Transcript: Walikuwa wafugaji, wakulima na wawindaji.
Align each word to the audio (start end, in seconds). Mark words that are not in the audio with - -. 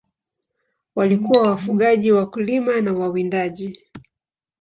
Walikuwa 0.95 1.41
wafugaji, 1.49 2.11
wakulima 2.11 2.81
na 2.81 2.93
wawindaji. 2.93 3.79